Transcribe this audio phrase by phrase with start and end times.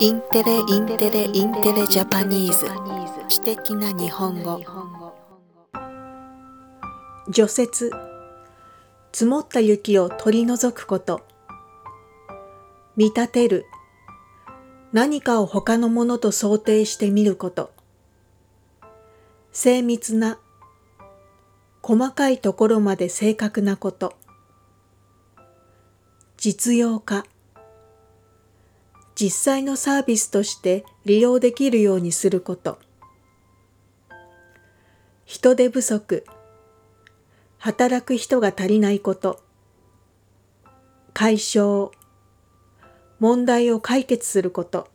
[0.00, 2.66] インテレインテレインテレ Japanese。
[3.28, 4.60] 知的な日本語。
[7.28, 7.90] 除雪。
[9.10, 11.26] 積もった雪を取り除くこと。
[12.96, 13.66] 見立てる。
[14.92, 17.72] 何かを他のものと想定してみること。
[19.50, 20.38] 精密な。
[21.82, 24.14] 細かいところまで正確なこと。
[26.36, 27.24] 実用化。
[29.20, 32.78] 実際のサービスとして利用できるようにすること。
[35.24, 36.24] 人手不足。
[37.58, 39.42] 働く人が足りないこと。
[41.14, 41.90] 解消。
[43.18, 44.88] 問題を解決すること。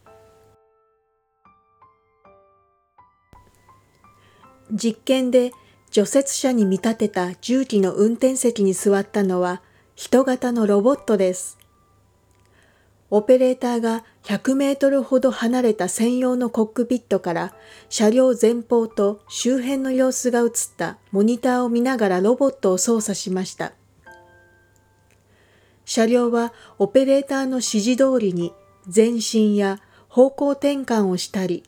[4.71, 5.52] 実験で
[5.91, 9.62] 除雪車に見立てた重機の運転席に座ったのは
[9.96, 11.62] 人型のロボットです。
[13.16, 17.54] オペレーターが100メートルほど離れた専用のコックピットから
[17.88, 23.73] 車両前方と周辺の様子が映ったモニターを見ながらロボットを操作しました。
[25.85, 28.51] 車両はオペレーターの指示通りに
[28.93, 31.62] 前進や方向転換をしたり、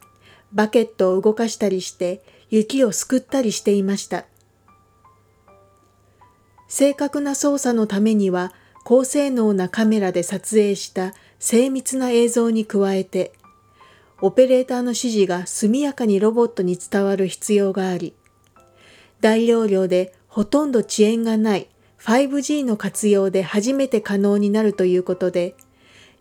[0.51, 4.25] バケットを動かしたりして雪をすくったりしていました。
[6.67, 8.51] 正確な操作のためには
[8.83, 13.33] 高性能なカメラで撮影した精密な映像に加えて、
[14.21, 18.13] オペレーターの指示が速やかにロボットに伝わる必要があり、
[19.19, 21.67] 大容量でほとんど遅延がない
[21.99, 25.55] 5G の活用で初めて可能になるということで、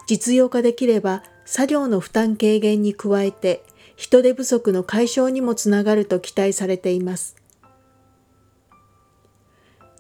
[0.06, 3.62] 実用化できれば作業の負担軽減に加えて
[3.96, 7.36] 人手不足の解消にもつながると期待されています。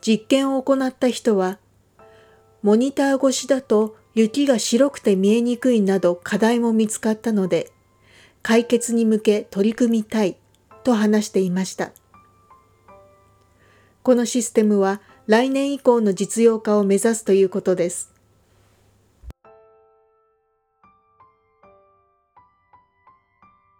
[0.00, 1.58] 実験を行った人は、
[2.62, 7.72] モニター越しだと雪が白くて見えにくいなど課題も見つかったので、
[8.42, 10.36] 解決に向け取り組みたい
[10.84, 11.90] と話していました。
[14.04, 18.13] このシステムは来年以降の実用化を目指すということです。